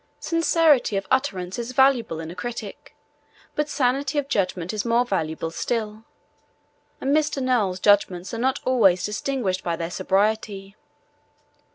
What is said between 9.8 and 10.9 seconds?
sobriety.